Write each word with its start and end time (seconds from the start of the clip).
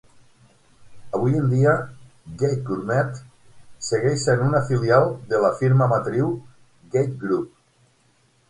Avui 1.17 1.35
en 1.39 1.51
dia, 1.51 1.73
Gategourmet 2.39 3.21
segueix 3.89 4.25
sent 4.25 4.41
una 4.49 4.63
filial 4.71 5.07
de 5.35 5.43
la 5.45 5.55
firma 5.61 5.91
matriu 5.93 6.33
Gate 6.97 7.15
Group. 7.27 7.55